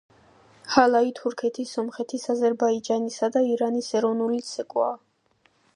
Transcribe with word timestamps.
ჰალაი 0.75 1.11
თურქეთის, 1.19 1.73
სომხეთის, 1.77 2.25
აზერბაიჯანისა 2.35 3.33
და 3.37 3.47
ირანის 3.53 3.95
ეროვნული 4.01 4.45
ცეკვაა. 4.51 4.97